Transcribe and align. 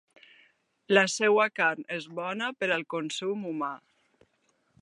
La 0.97 1.03
seua 1.15 1.45
carn 1.59 1.85
és 1.99 2.09
bona 2.21 2.49
per 2.63 2.71
al 2.77 2.89
consum 2.97 3.49
humà. 3.55 3.73